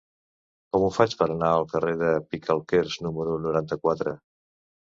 Com 0.77 0.85
ho 0.85 0.89
faig 0.95 1.13
per 1.19 1.27
anar 1.33 1.51
al 1.59 1.67
carrer 1.75 1.93
de 2.01 2.09
Picalquers 2.33 2.99
número 3.09 3.39
noranta-quatre? 3.47 4.19